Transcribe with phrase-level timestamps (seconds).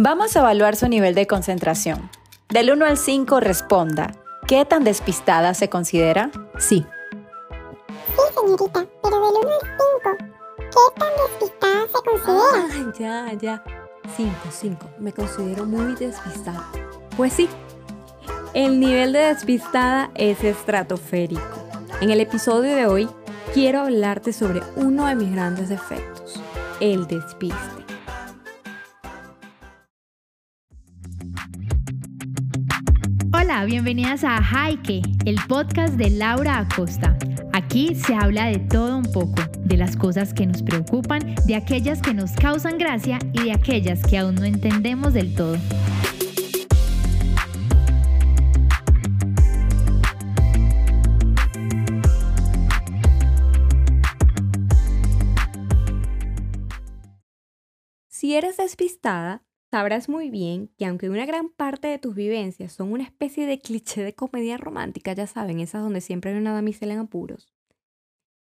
[0.00, 2.08] Vamos a evaluar su nivel de concentración.
[2.50, 4.14] Del 1 al 5 responda.
[4.46, 6.30] ¿Qué tan despistada se considera?
[6.56, 6.86] Sí.
[8.06, 13.26] Sí, señorita, pero del 1 al 5, ¿qué tan despistada se considera?
[13.26, 13.64] Ah, ya, ya.
[14.16, 14.90] 5, 5.
[15.00, 16.64] Me considero muy despistada.
[17.16, 17.48] Pues sí.
[18.54, 21.42] El nivel de despistada es estratosférico.
[22.00, 23.08] En el episodio de hoy
[23.52, 26.40] quiero hablarte sobre uno de mis grandes defectos,
[26.78, 27.77] el despiste.
[33.50, 37.16] Hola, bienvenidas a Jaike, el podcast de Laura Acosta.
[37.54, 42.02] Aquí se habla de todo un poco, de las cosas que nos preocupan, de aquellas
[42.02, 45.56] que nos causan gracia y de aquellas que aún no entendemos del todo.
[58.08, 62.92] Si eres despistada, sabrás muy bien que aunque una gran parte de tus vivencias son
[62.92, 66.94] una especie de cliché de comedia romántica, ya saben, esas donde siempre hay una damisela
[66.94, 67.52] en apuros,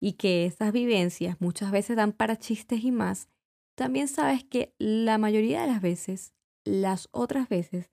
[0.01, 3.29] y que esas vivencias muchas veces dan para chistes y más,
[3.75, 6.33] también sabes que la mayoría de las veces,
[6.65, 7.91] las otras veces,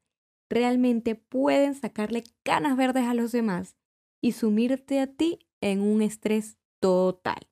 [0.49, 3.75] realmente pueden sacarle canas verdes a los demás
[4.21, 7.49] y sumirte a ti en un estrés total.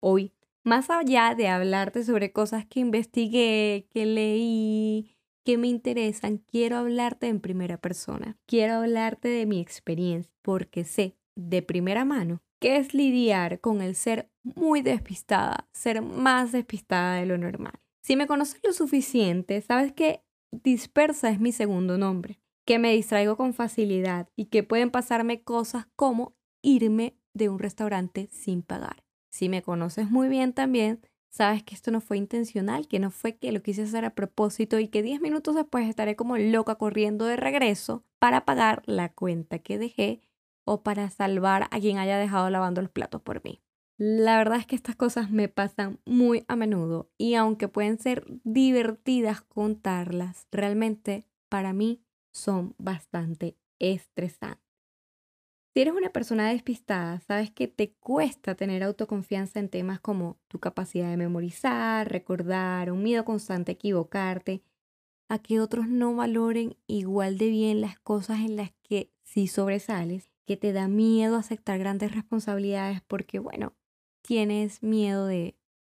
[0.00, 0.32] Hoy
[0.64, 7.28] más allá de hablarte sobre cosas que investigué, que leí, que me interesan, quiero hablarte
[7.28, 8.38] en primera persona.
[8.46, 13.96] Quiero hablarte de mi experiencia, porque sé de primera mano que es lidiar con el
[13.96, 17.72] ser muy despistada, ser más despistada de lo normal.
[18.02, 23.36] Si me conoces lo suficiente, sabes que dispersa es mi segundo nombre, que me distraigo
[23.36, 29.02] con facilidad y que pueden pasarme cosas como irme de un restaurante sin pagar.
[29.30, 31.00] Si me conoces muy bien también,
[31.30, 34.78] sabes que esto no fue intencional, que no fue que lo quise hacer a propósito
[34.78, 39.60] y que 10 minutos después estaré como loca corriendo de regreso para pagar la cuenta
[39.60, 40.20] que dejé
[40.64, 43.62] o para salvar a quien haya dejado lavando los platos por mí.
[43.98, 48.24] La verdad es que estas cosas me pasan muy a menudo y aunque pueden ser
[48.44, 52.02] divertidas contarlas, realmente para mí
[52.32, 54.69] son bastante estresantes.
[55.72, 60.58] Si eres una persona despistada, sabes que te cuesta tener autoconfianza en temas como tu
[60.58, 64.64] capacidad de memorizar, recordar, un miedo constante a equivocarte,
[65.28, 70.32] a que otros no valoren igual de bien las cosas en las que sí sobresales,
[70.44, 73.76] que te da miedo aceptar grandes responsabilidades porque, bueno,
[74.22, 75.56] tienes miedo de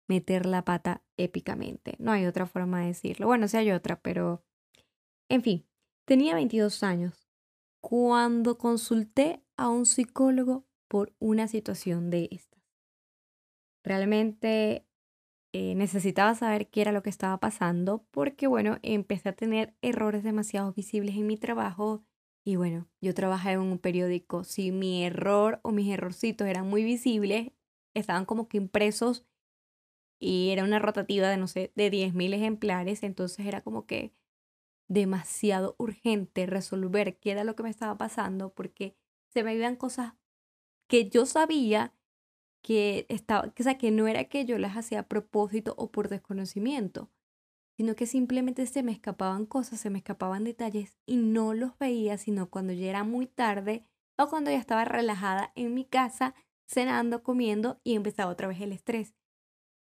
[0.09, 1.95] meter la pata épicamente.
[2.01, 3.29] No hay otra forma de decirlo.
[3.29, 4.43] Bueno, sí hay otra, pero...
[5.29, 5.65] En fin,
[6.07, 7.31] tenía 22 años
[7.81, 12.63] cuando consulté a un psicólogo por una situación de estas.
[13.85, 14.87] Realmente
[15.53, 20.23] eh, necesitaba saber qué era lo que estaba pasando porque, bueno, empecé a tener errores
[20.23, 22.03] demasiado visibles en mi trabajo
[22.43, 24.45] y, bueno, yo trabajaba en un periódico.
[24.45, 27.53] Si mi error o mis errorcitos eran muy visibles,
[27.95, 29.27] estaban como que impresos
[30.19, 34.15] y era una rotativa de, no sé, de 10.000 ejemplares, entonces era como que
[34.89, 38.97] demasiado urgente resolver qué era lo que me estaba pasando porque
[39.33, 40.15] se me iban cosas
[40.89, 41.95] que yo sabía
[42.63, 46.09] que estaba, que, sea, que no era que yo las hacía a propósito o por
[46.09, 47.11] desconocimiento,
[47.77, 52.19] sino que simplemente se me escapaban cosas, se me escapaban detalles y no los veía
[52.19, 53.87] sino cuando ya era muy tarde
[54.19, 56.35] o cuando ya estaba relajada en mi casa,
[56.69, 59.15] cenando, comiendo y empezaba otra vez el estrés.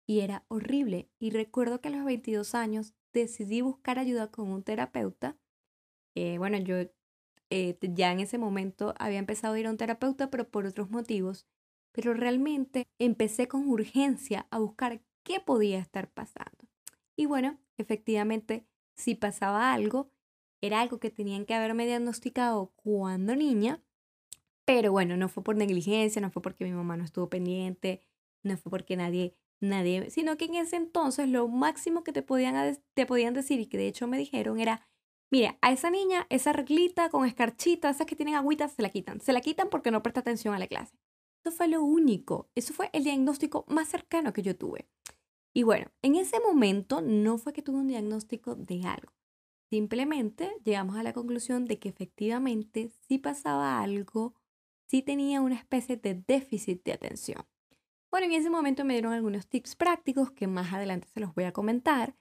[0.07, 1.09] Y era horrible.
[1.19, 5.39] Y recuerdo que a los 22 años decidí buscar ayuda con un terapeuta.
[6.17, 6.77] Eh, bueno, yo
[7.57, 10.91] eh, ya en ese momento había empezado a ir a un terapeuta, pero por otros
[10.91, 11.47] motivos.
[11.93, 16.67] Pero realmente empecé con urgencia a buscar qué podía estar pasando.
[17.15, 18.67] Y bueno, efectivamente,
[18.97, 20.11] si pasaba algo,
[20.61, 23.81] era algo que tenían que haberme diagnosticado cuando niña,
[24.65, 28.01] pero bueno, no fue por negligencia, no fue porque mi mamá no estuvo pendiente,
[28.43, 32.77] no fue porque nadie, nadie, sino que en ese entonces lo máximo que te podían,
[32.95, 34.89] te podían decir y que de hecho me dijeron era,
[35.31, 39.21] Mira, a esa niña, esa reglita con escarchita, esas que tienen agüitas, se la quitan.
[39.21, 40.97] Se la quitan porque no presta atención a la clase.
[41.45, 42.49] Eso fue lo único.
[42.55, 44.89] Eso fue el diagnóstico más cercano que yo tuve.
[45.53, 49.13] Y bueno, en ese momento no fue que tuve un diagnóstico de algo.
[49.71, 54.35] Simplemente llegamos a la conclusión de que efectivamente sí pasaba algo,
[54.87, 57.47] sí tenía una especie de déficit de atención.
[58.11, 61.45] Bueno, en ese momento me dieron algunos tips prácticos que más adelante se los voy
[61.45, 62.15] a comentar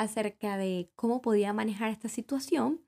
[0.00, 2.80] acerca de cómo podía manejar esta situación.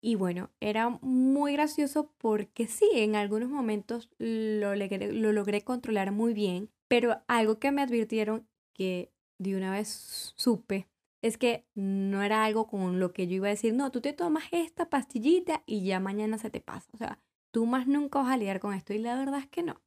[0.00, 6.12] Y bueno, era muy gracioso porque sí, en algunos momentos lo logré, lo logré controlar
[6.12, 10.88] muy bien, pero algo que me advirtieron que de una vez supe
[11.20, 14.12] es que no era algo con lo que yo iba a decir, no, tú te
[14.12, 16.88] tomas esta pastillita y ya mañana se te pasa.
[16.94, 17.20] O sea,
[17.50, 18.94] tú más nunca vas a lidiar con esto.
[18.94, 19.82] Y la verdad es que no.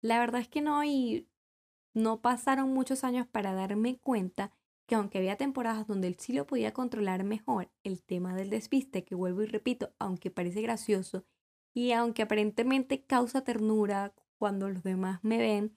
[0.00, 0.82] La verdad es que no.
[0.82, 1.28] Y
[1.94, 4.52] no pasaron muchos años para darme cuenta
[4.88, 9.04] que aunque había temporadas donde él sí lo podía controlar mejor, el tema del despiste,
[9.04, 11.26] que vuelvo y repito, aunque parece gracioso
[11.74, 15.76] y aunque aparentemente causa ternura cuando los demás me ven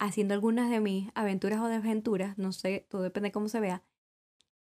[0.00, 3.84] haciendo algunas de mis aventuras o desventuras, no sé, todo depende de cómo se vea,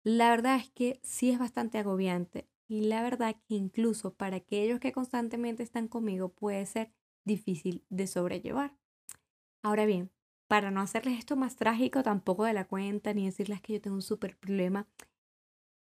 [0.03, 4.79] la verdad es que sí es bastante agobiante y la verdad que incluso para aquellos
[4.79, 6.91] que constantemente están conmigo puede ser
[7.23, 8.77] difícil de sobrellevar.
[9.63, 10.11] Ahora bien,
[10.47, 13.95] para no hacerles esto más trágico tampoco de la cuenta, ni decirles que yo tengo
[13.95, 14.87] un súper problema,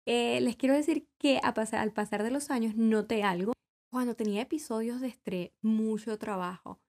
[0.06, 3.52] eh, les quiero decir que al pasar de los años noté algo.
[3.93, 6.81] Cuando tenía episodios de estrés, mucho trabajo,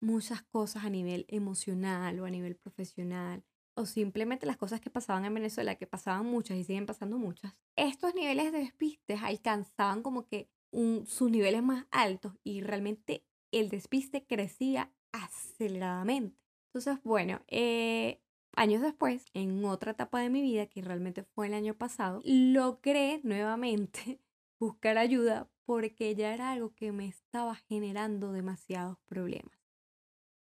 [0.00, 3.44] muchas cosas a nivel emocional o a nivel profesional,
[3.74, 7.54] o simplemente las cosas que pasaban en Venezuela, que pasaban muchas y siguen pasando muchas,
[7.76, 13.70] estos niveles de despistes alcanzaban como que un, sus niveles más altos y realmente el
[13.70, 16.47] despiste crecía aceleradamente.
[16.68, 18.20] Entonces, bueno, eh,
[18.54, 23.20] años después, en otra etapa de mi vida, que realmente fue el año pasado, logré
[23.24, 24.20] nuevamente
[24.60, 29.58] buscar ayuda porque ya era algo que me estaba generando demasiados problemas.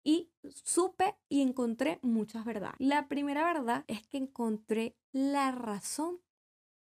[0.03, 2.75] Y supe y encontré muchas verdades.
[2.79, 6.19] La primera verdad es que encontré la razón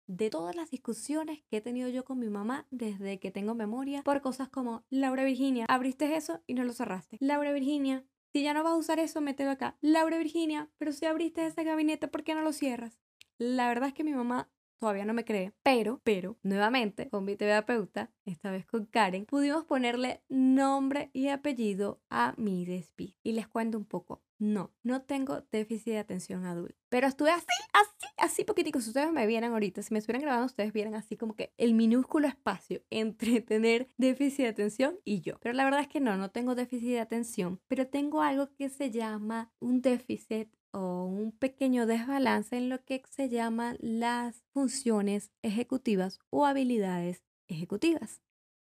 [0.06, 4.02] de todas las discusiones que he tenido yo con mi mamá desde que tengo memoria
[4.02, 7.16] por cosas como Laura Virginia, abriste eso y no lo cerraste.
[7.20, 9.76] Laura Virginia, si ya no vas a usar eso, mételo acá.
[9.80, 12.98] Laura Virginia, pero si abriste ese gabinete, ¿por qué no lo cierras?
[13.38, 14.50] La verdad es que mi mamá
[14.84, 19.64] todavía no me cree, pero, pero, nuevamente, con mi terapeuta, esta vez con Karen, pudimos
[19.64, 23.18] ponerle nombre y apellido a mi despiste.
[23.22, 24.22] Y les cuento un poco.
[24.38, 26.76] No, no tengo déficit de atención adulta.
[26.90, 28.78] Pero estuve así, así, así poquitico.
[28.82, 31.72] Si ustedes me vieran ahorita, si me estuvieran grabando, ustedes vieran así como que el
[31.72, 35.38] minúsculo espacio entre tener déficit de atención y yo.
[35.40, 38.68] Pero la verdad es que no, no tengo déficit de atención, pero tengo algo que
[38.68, 45.30] se llama un déficit o un pequeño desbalance en lo que se llama las funciones
[45.42, 48.20] ejecutivas o habilidades ejecutivas.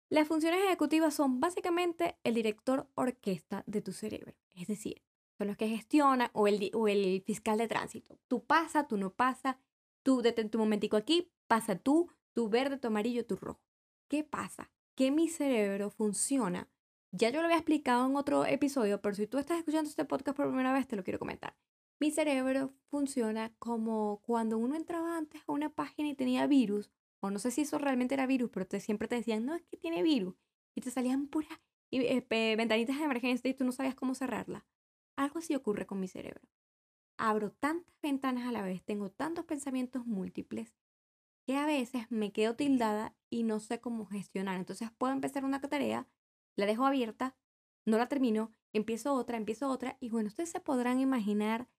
[0.09, 5.01] Las funciones ejecutivas son básicamente el director orquesta de tu cerebro, es decir,
[5.39, 8.19] son los que gestionan o el, o el fiscal de tránsito.
[8.27, 9.57] Tú pasa, tú no pasa,
[10.03, 13.63] tú detente un momentico aquí, pasa tú, tu verde, tu amarillo, tu rojo.
[14.07, 14.69] ¿Qué pasa?
[14.93, 16.69] Que mi cerebro funciona.
[17.11, 20.37] Ya yo lo había explicado en otro episodio, pero si tú estás escuchando este podcast
[20.37, 21.55] por primera vez, te lo quiero comentar.
[22.03, 26.91] Mi cerebro funciona como cuando uno entraba antes a una página y tenía virus,
[27.21, 29.63] o no sé si eso realmente era virus, pero te, siempre te decían, no, es
[29.63, 30.35] que tiene virus,
[30.75, 31.61] y te salían puras
[31.91, 32.25] eh,
[32.57, 34.65] ventanitas de emergencia y tú no sabías cómo cerrarla.
[35.15, 36.41] Algo así ocurre con mi cerebro.
[37.17, 40.75] Abro tantas ventanas a la vez, tengo tantos pensamientos múltiples,
[41.47, 44.57] que a veces me quedo tildada y no sé cómo gestionar.
[44.57, 46.09] Entonces puedo empezar una tarea,
[46.57, 47.37] la dejo abierta,
[47.85, 51.69] no la termino, empiezo otra, empiezo otra, y bueno, ustedes se podrán imaginar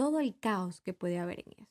[0.00, 1.68] todo el caos que puede haber en eso.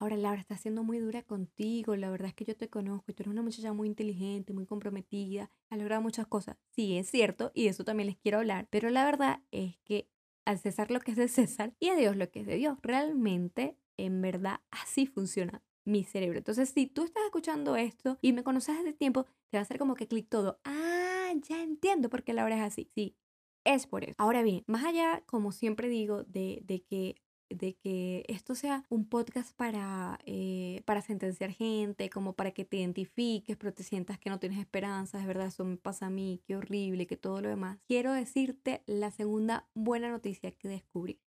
[0.00, 1.94] Ahora, Laura, está siendo muy dura contigo.
[1.94, 5.52] La verdad es que yo te conozco tú eres una muchacha muy inteligente, muy comprometida,
[5.70, 6.56] has logrado muchas cosas.
[6.74, 8.66] Sí, es cierto, y de eso también les quiero hablar.
[8.70, 10.08] Pero la verdad es que
[10.44, 12.76] al César lo que es de César y a Dios lo que es de Dios.
[12.82, 16.38] Realmente, en verdad, así funciona mi cerebro.
[16.38, 19.78] Entonces, si tú estás escuchando esto y me conoces desde tiempo, te va a hacer
[19.78, 20.58] como que clic todo.
[20.64, 22.90] Ah, ya entiendo por qué la hora es así.
[22.96, 23.16] Sí,
[23.62, 24.16] es por eso.
[24.18, 27.14] Ahora bien, más allá, como siempre digo, de, de que
[27.50, 32.78] de que esto sea un podcast para, eh, para sentenciar gente, como para que te
[32.78, 36.40] identifiques, pero te sientas que no tienes esperanzas, de verdad, eso me pasa a mí,
[36.46, 37.78] qué horrible, que todo lo demás.
[37.86, 41.20] Quiero decirte la segunda buena noticia que descubrí.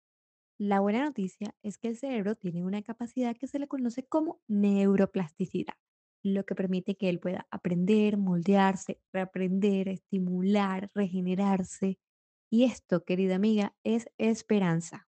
[0.58, 4.40] La buena noticia es que el cerebro tiene una capacidad que se le conoce como
[4.46, 5.74] neuroplasticidad,
[6.22, 11.98] lo que permite que él pueda aprender, moldearse, reaprender, estimular, regenerarse.
[12.50, 15.08] Y esto, querida amiga, es esperanza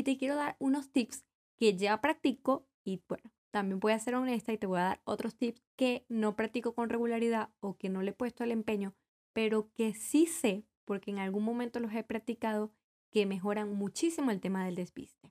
[0.00, 1.26] y te quiero dar unos tips
[1.58, 5.00] que ya practico y bueno, también voy a ser honesta y te voy a dar
[5.04, 8.94] otros tips que no practico con regularidad o que no le he puesto el empeño,
[9.34, 12.72] pero que sí sé, porque en algún momento los he practicado,
[13.10, 15.30] que mejoran muchísimo el tema del despiste.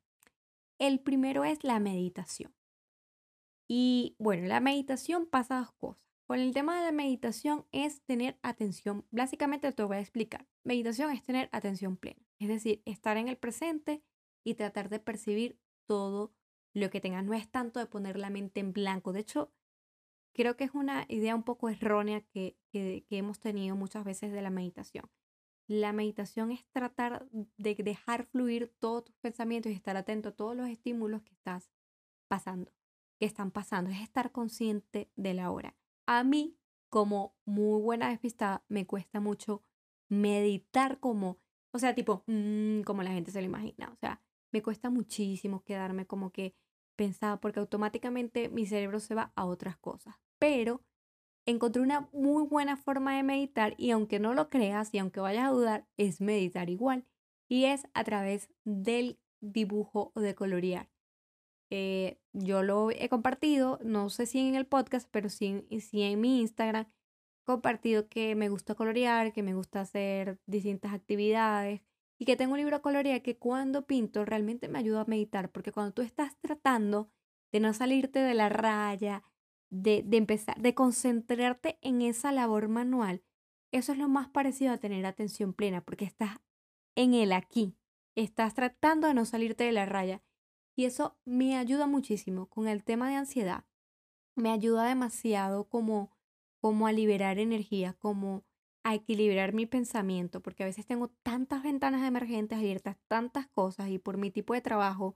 [0.77, 2.53] El primero es la meditación.
[3.67, 6.03] Y bueno, la meditación pasa dos cosas.
[6.27, 10.45] Con el tema de la meditación es tener atención, básicamente te voy a explicar.
[10.63, 14.03] Meditación es tener atención plena, es decir, estar en el presente
[14.43, 16.33] y tratar de percibir todo
[16.73, 17.23] lo que tengas.
[17.23, 19.13] No es tanto de poner la mente en blanco.
[19.13, 19.51] De hecho,
[20.33, 24.41] creo que es una idea un poco errónea que, que, hemos tenido muchas veces de
[24.41, 25.09] la meditación.
[25.67, 30.55] La meditación es tratar de dejar fluir todos tus pensamientos y estar atento a todos
[30.55, 31.69] los estímulos que estás
[32.27, 32.71] pasando,
[33.19, 35.75] que están pasando, es estar consciente de la hora.
[36.07, 36.57] A mí,
[36.89, 39.63] como muy buena despistada, me cuesta mucho
[40.09, 41.37] meditar como,
[41.71, 45.63] o sea, tipo, mm, como la gente se lo imagina, o sea, me cuesta muchísimo
[45.63, 46.55] quedarme como que
[46.95, 50.15] pensaba, porque automáticamente mi cerebro se va a otras cosas.
[50.37, 50.83] Pero
[51.45, 55.45] encontré una muy buena forma de meditar y aunque no lo creas y aunque vayas
[55.45, 57.05] a dudar, es meditar igual.
[57.47, 60.89] Y es a través del dibujo o de colorear.
[61.71, 66.19] Eh, yo lo he compartido, no sé si en el podcast, pero sí, sí en
[66.19, 66.91] mi Instagram,
[67.43, 71.81] compartido que me gusta colorear, que me gusta hacer distintas actividades
[72.19, 75.51] y que tengo un libro de colorear que cuando pinto realmente me ayuda a meditar,
[75.51, 77.09] porque cuando tú estás tratando
[77.51, 79.23] de no salirte de la raya,
[79.71, 83.23] de, de empezar, de concentrarte en esa labor manual,
[83.71, 86.39] eso es lo más parecido a tener atención plena, porque estás
[86.95, 87.77] en el aquí,
[88.15, 90.21] estás tratando de no salirte de la raya.
[90.75, 93.65] Y eso me ayuda muchísimo con el tema de ansiedad.
[94.35, 96.15] Me ayuda demasiado como,
[96.59, 98.45] como a liberar energía, como
[98.89, 103.99] a equilibrar mi pensamiento, porque a veces tengo tantas ventanas emergentes abiertas, tantas cosas, y
[103.99, 105.15] por mi tipo de trabajo,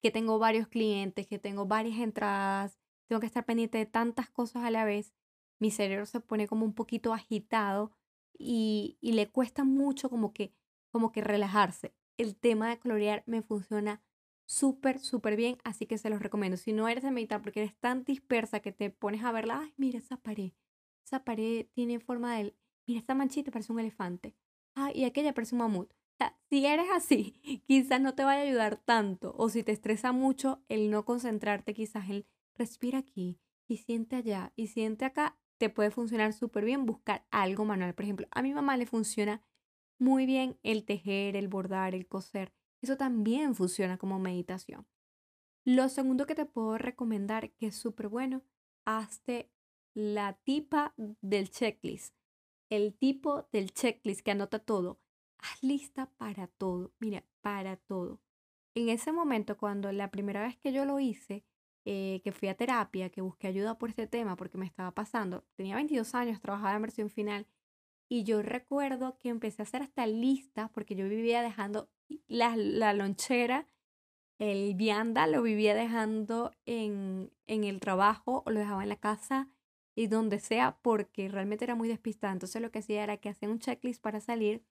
[0.00, 4.64] que tengo varios clientes, que tengo varias entradas, tengo que estar pendiente de tantas cosas
[4.64, 5.12] a la vez,
[5.58, 7.92] mi cerebro se pone como un poquito agitado
[8.36, 10.54] y, y le cuesta mucho como que,
[10.90, 14.02] como que relajarse el tema de colorear me funciona
[14.46, 16.56] súper, súper bien, así que se los recomiendo.
[16.56, 19.74] Si no eres de meditar porque eres tan dispersa que te pones a verla, ay,
[19.76, 20.52] mira esa pared,
[21.04, 22.54] esa pared tiene forma de,
[22.86, 24.34] mira esta manchita parece un elefante,
[24.74, 25.90] ay, y aquella parece un mamut.
[25.90, 29.72] O sea, si eres así, quizás no te vaya a ayudar tanto, o si te
[29.72, 35.38] estresa mucho el no concentrarte, quizás el respira aquí y siente allá y siente acá,
[35.58, 37.94] te puede funcionar súper bien buscar algo manual.
[37.94, 39.42] Por ejemplo, a mi mamá le funciona
[39.98, 42.52] muy bien el tejer, el bordar, el coser.
[42.80, 44.86] Eso también funciona como meditación.
[45.64, 48.42] Lo segundo que te puedo recomendar, que es súper bueno,
[48.84, 49.52] hazte
[49.94, 52.16] la tipa del checklist.
[52.72, 54.98] El tipo del checklist que anota todo.
[55.40, 56.94] Haz lista para todo.
[57.00, 58.22] Mira, para todo.
[58.74, 61.44] En ese momento, cuando la primera vez que yo lo hice,
[61.84, 65.44] eh, que fui a terapia, que busqué ayuda por este tema porque me estaba pasando,
[65.54, 67.46] tenía 22 años, trabajaba en versión final
[68.08, 71.90] y yo recuerdo que empecé a hacer hasta listas porque yo vivía dejando
[72.26, 73.68] la, la lonchera,
[74.38, 79.50] el vianda lo vivía dejando en, en el trabajo o lo dejaba en la casa
[79.94, 82.32] y donde sea porque realmente era muy despistada.
[82.32, 84.64] Entonces lo que hacía era que hacía un checklist para salir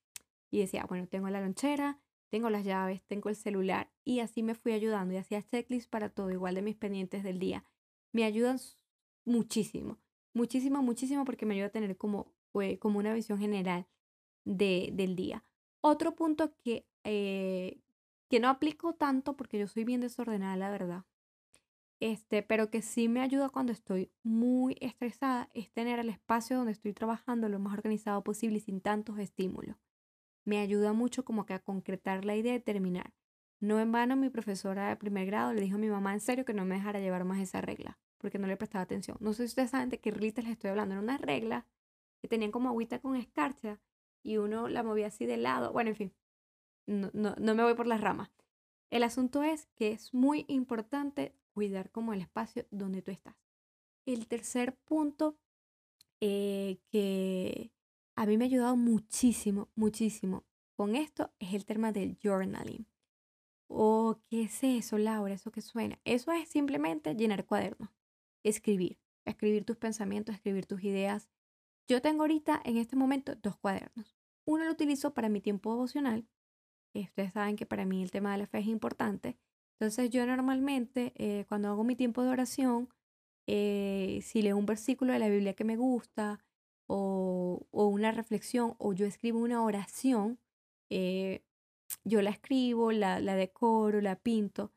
[0.49, 1.99] y decía, bueno, tengo la lonchera,
[2.29, 6.09] tengo las llaves, tengo el celular y así me fui ayudando y hacía checklist para
[6.09, 7.63] todo, igual de mis pendientes del día.
[8.11, 8.59] Me ayudan
[9.25, 9.99] muchísimo,
[10.33, 12.33] muchísimo, muchísimo porque me ayuda a tener como
[12.79, 13.87] como una visión general
[14.43, 15.43] de, del día.
[15.81, 17.79] Otro punto que, eh,
[18.29, 21.05] que no aplico tanto porque yo soy bien desordenada, la verdad,
[22.01, 26.71] este, pero que sí me ayuda cuando estoy muy estresada, es tener el espacio donde
[26.71, 29.77] estoy trabajando lo más organizado posible y sin tantos estímulos.
[30.43, 33.13] Me ayuda mucho como que a concretar la idea de terminar.
[33.59, 36.43] No en vano mi profesora de primer grado le dijo a mi mamá en serio
[36.43, 39.17] que no me dejara llevar más esa regla, porque no le prestaba atención.
[39.19, 40.95] No sé si ustedes saben de qué reglas les estoy hablando.
[40.95, 41.67] Era una regla
[42.19, 43.79] que tenían como agüita con escarcha
[44.23, 45.71] y uno la movía así de lado.
[45.71, 46.13] Bueno, en fin,
[46.87, 48.31] no, no, no me voy por las ramas.
[48.89, 53.35] El asunto es que es muy importante cuidar como el espacio donde tú estás.
[54.05, 55.37] El tercer punto
[56.19, 57.71] eh, que
[58.15, 60.43] a mí me ha ayudado muchísimo, muchísimo
[60.75, 62.87] con esto es el tema del journaling.
[63.67, 65.33] ¿O oh, qué es eso, Laura?
[65.33, 65.99] ¿Eso que suena?
[66.03, 67.89] Eso es simplemente llenar cuadernos,
[68.43, 71.29] escribir, escribir tus pensamientos, escribir tus ideas,
[71.91, 74.15] yo tengo ahorita en este momento dos cuadernos.
[74.45, 76.25] Uno lo utilizo para mi tiempo devocional.
[76.93, 79.37] Ustedes saben que para mí el tema de la fe es importante.
[79.81, 82.87] Entonces yo normalmente eh, cuando hago mi tiempo de oración,
[83.47, 86.45] eh, si leo un versículo de la Biblia que me gusta
[86.85, 90.37] o, una reflexión o yo escribo una oración,
[90.91, 91.43] eh,
[92.03, 94.71] yo la escribo, la, la decoro, la pinto.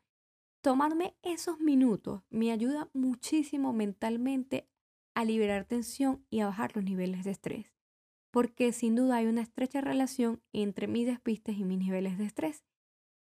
[0.61, 4.67] Tomarme esos minutos me ayuda muchísimo mentalmente
[5.13, 7.75] a liberar tensión y a bajar los niveles de estrés.
[8.31, 12.65] Porque sin duda hay una estrecha relación entre mis despistes y mis niveles de estrés.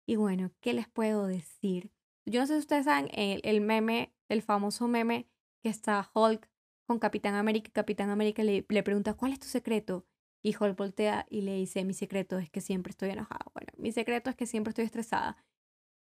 [0.06, 1.90] Y bueno, ¿qué les puedo decir?
[2.26, 5.28] Yo no sé si ustedes saben el, meme, el famoso meme
[5.62, 6.48] que está Hulk
[6.86, 7.70] con Capitán América.
[7.72, 10.06] Capitán América le, le pregunta, ¿cuál es tu secreto?
[10.42, 13.46] Y Hulk voltea y le dice, mi secreto es que siempre estoy enojada.
[13.54, 15.36] Bueno, mi secreto es que siempre estoy estresada.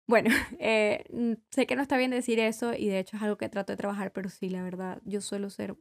[0.07, 1.03] Bueno, eh,
[1.51, 3.77] sé que no está bien decir eso y de hecho es algo que trato de
[3.77, 5.77] trabajar, pero sí, la verdad, yo suelo ser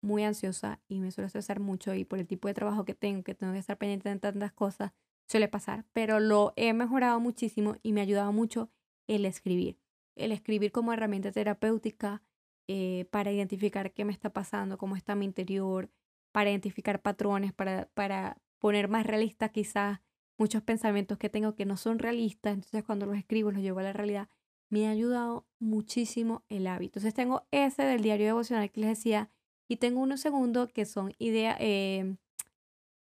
[0.00, 3.22] muy ansiosa y me suelo estresar mucho y por el tipo de trabajo que tengo,
[3.24, 4.92] que tengo que estar pendiente de tantas cosas,
[5.28, 8.70] suele pasar, pero lo he mejorado muchísimo y me ha ayudado mucho
[9.06, 9.78] el escribir.
[10.16, 12.22] el escribir como herramienta terapéutica
[12.66, 15.90] eh, para identificar qué me está pasando, cómo está mi interior,
[16.32, 20.00] para identificar patrones, para, para poner más realista quizás
[20.36, 23.84] muchos pensamientos que tengo que no son realistas, entonces cuando los escribo los llevo a
[23.84, 24.28] la realidad,
[24.70, 26.98] me ha ayudado muchísimo el hábito.
[26.98, 29.30] Entonces tengo ese del diario devocional que les decía
[29.68, 32.16] y tengo uno segundo que son ideas, eh,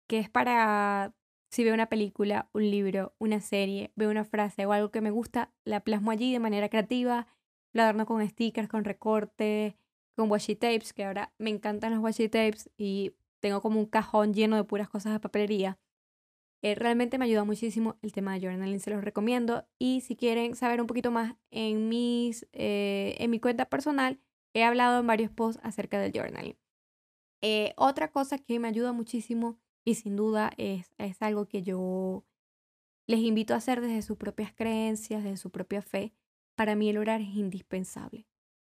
[0.08, 1.14] que es para
[1.50, 5.12] si veo una película, un libro, una serie, veo una frase o algo que me
[5.12, 7.28] gusta, la plasmo allí de manera creativa,
[7.74, 9.76] la adorno con stickers, con recortes,
[10.16, 14.34] con washi tapes, que ahora me encantan los washi tapes y tengo como un cajón
[14.34, 15.78] lleno de puras cosas de papelería.
[16.64, 19.68] Eh, realmente me ayuda muchísimo el tema de journaling, se los recomiendo.
[19.78, 24.20] Y si quieren saber un poquito más en, mis, eh, en mi cuenta personal,
[24.54, 26.58] he hablado en varios posts acerca del journaling.
[27.44, 32.26] Eh, otra cosa que me ayuda muchísimo y sin duda es, es algo que yo
[33.08, 36.14] les invito a hacer desde sus propias creencias, desde su propia fe.
[36.56, 38.28] Para mí el orar es indispensable.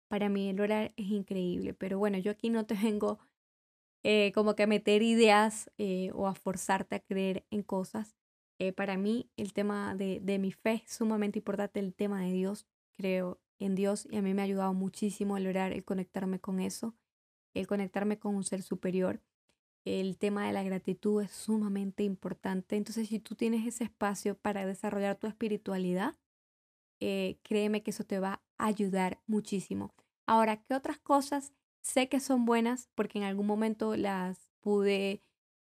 [0.09, 1.75] Para mí el orar es increíble.
[1.75, 3.19] Pero bueno, yo aquí no te vengo
[4.05, 8.15] eh, como que a meter ideas eh, o a forzarte a creer en cosas.
[8.59, 12.33] Eh, para mí el tema de, de, mi fe es sumamente importante, el tema de
[12.33, 12.67] Dios.
[12.93, 16.61] Creo en Dios y a mí me ha ayudado muchísimo el orar, el conectarme con
[16.61, 16.95] eso,
[17.55, 19.21] el conectarme con un ser superior.
[19.87, 22.77] El tema de la gratitud es sumamente importante.
[22.77, 26.17] Entonces, si tú tienes ese espacio para desarrollar tu espiritualidad,
[26.99, 29.95] créeme que eso te va a ayudar muchísimo.
[30.27, 31.53] Ahora, ¿qué otras cosas
[31.87, 35.23] Sé que son buenas porque en algún momento las pude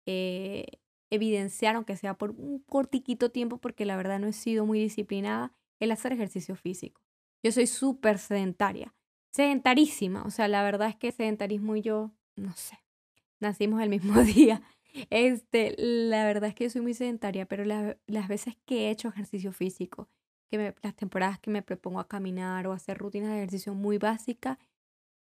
[0.06, 0.64] eh,
[1.10, 5.52] evidenciar, aunque sea por un cortiquito tiempo, porque la verdad no he sido muy disciplinada,
[5.78, 7.02] el hacer ejercicio físico.
[7.42, 8.94] Yo soy súper sedentaria,
[9.30, 10.22] sedentarísima.
[10.24, 12.78] O sea, la verdad es que sedentarismo y yo, no sé,
[13.40, 14.62] nacimos el mismo día.
[15.10, 19.08] Este, la verdad es que yo soy muy sedentaria, pero las veces que he hecho
[19.08, 20.08] ejercicio físico,
[20.50, 24.58] que las temporadas que me propongo a caminar o hacer rutinas de ejercicio muy básicas,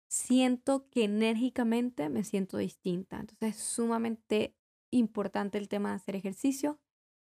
[0.09, 3.21] siento que enérgicamente me siento distinta.
[3.21, 4.55] Entonces es sumamente
[4.91, 6.79] importante el tema de hacer ejercicio.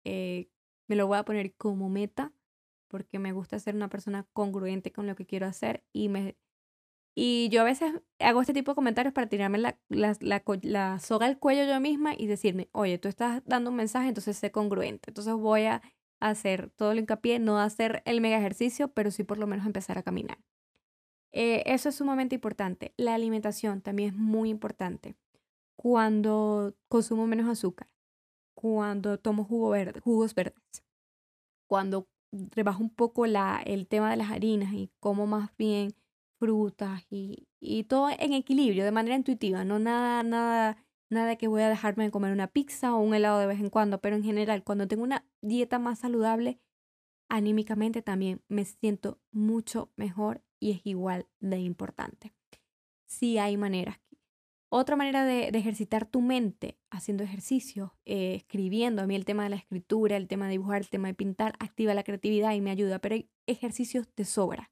[0.04, 0.48] Eh,
[0.88, 2.32] me lo voy a poner como meta
[2.88, 6.36] porque me gusta ser una persona congruente con lo que quiero hacer y me
[7.14, 10.16] y yo a veces hago este tipo de comentarios para tirarme la, la,
[10.62, 14.36] la, soga al cuello yo misma y decirme, oye, tú estás dando un mensaje, entonces
[14.38, 15.10] sé congruente.
[15.10, 15.82] Entonces voy a
[16.20, 19.98] hacer todo el hincapié, no hacer el mega ejercicio, pero sí por lo menos empezar
[19.98, 20.38] a caminar.
[21.32, 22.94] Eh, eso es sumamente importante.
[22.96, 25.16] La alimentación también es muy importante.
[25.76, 27.88] Cuando consumo menos azúcar,
[28.54, 30.84] cuando tomo jugo verde, jugos verdes,
[31.66, 35.94] cuando rebajo un poco la, el tema de las harinas y como más bien
[36.42, 40.76] frutas y, y todo en equilibrio, de manera intuitiva, no nada, nada,
[41.08, 43.70] nada que voy a dejarme de comer una pizza o un helado de vez en
[43.70, 46.58] cuando, pero en general, cuando tengo una dieta más saludable,
[47.28, 52.34] anímicamente también me siento mucho mejor y es igual de importante.
[53.06, 54.00] Sí hay maneras.
[54.68, 59.02] Otra manera de, ejercitar tu mente haciendo ejercicio, eh, escribiendo.
[59.02, 61.54] A mí el tema de la escritura, el tema de dibujar, el tema de pintar,
[61.60, 62.98] activa la creatividad y me ayuda.
[62.98, 63.14] Pero
[63.46, 64.71] ejercicios de sobra.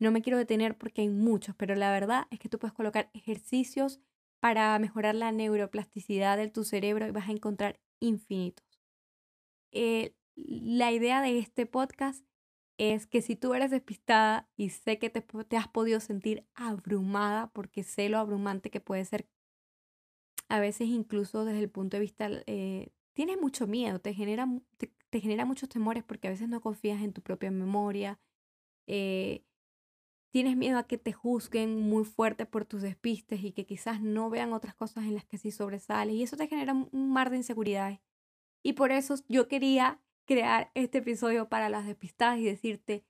[0.00, 3.10] No me quiero detener porque hay muchos, pero la verdad es que tú puedes colocar
[3.12, 4.00] ejercicios
[4.40, 8.66] para mejorar la neuroplasticidad de tu cerebro y vas a encontrar infinitos.
[9.72, 12.24] Eh, la idea de este podcast
[12.78, 17.82] es que si tú eres despistada y sé que te, has podido sentir abrumada, porque
[17.82, 19.28] sé lo abrumante que puede ser,
[20.48, 25.20] a veces incluso desde el punto de vista, eh, tienes mucho miedo, te genera, te,
[25.20, 28.18] genera muchos temores porque a veces no confías en tu propia memoria,
[28.86, 29.44] eh,
[30.30, 34.30] tienes miedo a que te juzguen muy fuerte por tus despistes y que quizás no
[34.30, 37.38] vean otras cosas en las que sí sobresales y eso te genera un mar de
[37.38, 38.00] inseguridades.
[38.62, 43.04] Y por eso yo quería crear este episodio para las despistadas y decirte,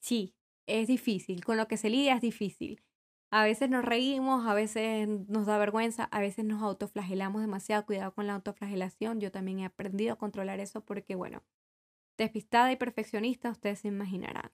[0.00, 0.34] sí,
[0.66, 2.82] es difícil, con lo que se lidia es difícil.
[3.30, 7.86] A veces nos reímos, a veces nos da vergüenza, a veces nos autoflagelamos demasiado.
[7.86, 9.20] Cuidado con la autoflagelación.
[9.20, 11.42] Yo también he aprendido a controlar eso porque, bueno,
[12.18, 14.52] despistada y perfeccionista, ustedes se imaginarán.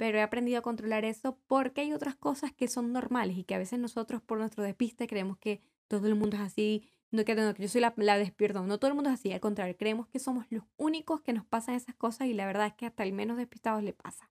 [0.00, 3.54] Pero he aprendido a controlar eso porque hay otras cosas que son normales y que
[3.54, 7.36] a veces nosotros por nuestro despiste creemos que todo el mundo es así, no que,
[7.58, 8.64] yo soy la, la despierto.
[8.64, 11.44] No todo el mundo es así, al contrario, creemos que somos los únicos que nos
[11.44, 14.30] pasan esas cosas y la verdad es que hasta el menos despistado le pasa.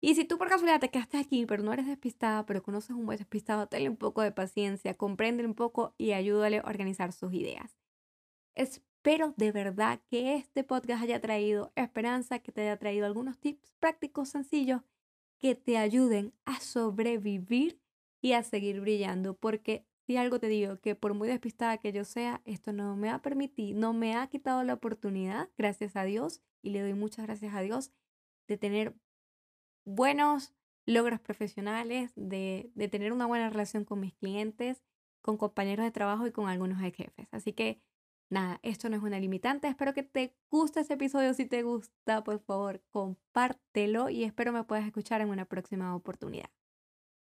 [0.00, 3.06] Y si tú por casualidad te quedaste aquí, pero no eres despistada, pero conoces un
[3.06, 7.32] buen despistado, tenle un poco de paciencia, comprende un poco y ayúdale a organizar sus
[7.34, 7.78] ideas.
[9.04, 13.72] Espero de verdad que este podcast haya traído esperanza, que te haya traído algunos tips
[13.80, 14.82] prácticos sencillos
[15.40, 17.80] que te ayuden a sobrevivir
[18.20, 22.04] y a seguir brillando, porque si algo te digo, que por muy despistada que yo
[22.04, 26.40] sea, esto no me ha permitido, no me ha quitado la oportunidad, gracias a Dios,
[26.62, 27.90] y le doy muchas gracias a Dios,
[28.46, 28.94] de tener
[29.84, 30.54] buenos
[30.86, 34.80] logros profesionales, de, de tener una buena relación con mis clientes,
[35.22, 37.26] con compañeros de trabajo y con algunos jefes.
[37.32, 37.82] Así que
[38.32, 39.68] nada, esto no es una limitante.
[39.68, 41.34] Espero que te guste este episodio.
[41.34, 46.50] Si te gusta, por favor, compártelo y espero me puedas escuchar en una próxima oportunidad.